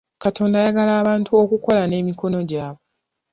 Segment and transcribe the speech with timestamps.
[0.23, 2.83] Katonda ayagala abantu okukola n'emikono gyabwe.